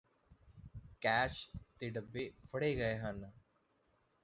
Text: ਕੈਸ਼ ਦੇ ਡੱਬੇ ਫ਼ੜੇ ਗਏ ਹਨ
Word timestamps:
ਕੈਸ਼ 1.01 1.47
ਦੇ 1.79 1.89
ਡੱਬੇ 1.89 2.29
ਫ਼ੜੇ 2.45 2.73
ਗਏ 2.75 2.97
ਹਨ 2.99 3.23